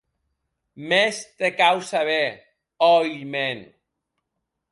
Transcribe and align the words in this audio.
Mès 0.91 1.17
te 1.41 1.51
cau 1.59 1.77
saber, 1.91 2.27
ò 2.89 2.93
hilh 3.05 3.27
mèn! 3.33 3.59